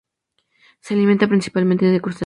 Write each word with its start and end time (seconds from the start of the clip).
Se 0.79 0.95
alimenta 0.95 1.27
principalmente 1.27 1.85
de 1.85 2.01
crustáceos. 2.01 2.19